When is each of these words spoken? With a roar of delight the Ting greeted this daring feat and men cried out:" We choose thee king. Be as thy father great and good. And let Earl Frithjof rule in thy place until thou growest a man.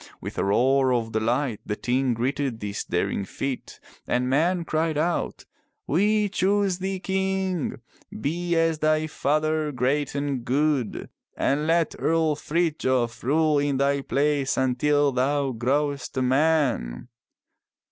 With 0.19 0.39
a 0.39 0.43
roar 0.43 0.91
of 0.93 1.11
delight 1.11 1.59
the 1.63 1.75
Ting 1.75 2.15
greeted 2.15 2.59
this 2.59 2.83
daring 2.83 3.23
feat 3.23 3.79
and 4.07 4.27
men 4.27 4.65
cried 4.65 4.97
out:" 4.97 5.45
We 5.87 6.27
choose 6.27 6.79
thee 6.79 6.99
king. 6.99 7.79
Be 8.19 8.55
as 8.55 8.79
thy 8.79 9.05
father 9.05 9.71
great 9.71 10.15
and 10.15 10.43
good. 10.43 11.07
And 11.37 11.67
let 11.67 11.93
Earl 11.99 12.35
Frithjof 12.35 13.21
rule 13.23 13.59
in 13.59 13.77
thy 13.77 14.01
place 14.01 14.57
until 14.57 15.11
thou 15.11 15.51
growest 15.51 16.17
a 16.17 16.23
man. 16.23 17.07